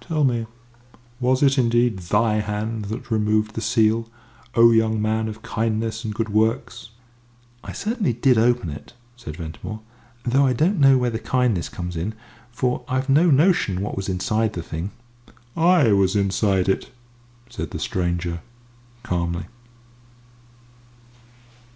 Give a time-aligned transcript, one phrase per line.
[0.00, 0.46] "Tell me
[1.18, 4.08] was it indeed thy hand that removed the seal,
[4.54, 6.90] O young man of kindness and good works?"
[7.64, 9.80] "I certainly did open it," said Ventimore,
[10.22, 12.14] "though I don't know where the kindness comes in
[12.52, 14.92] for I've no notion what was inside the thing."
[15.56, 16.92] "I was inside it,"
[17.50, 18.40] said the stranger,
[19.02, 19.46] calmly.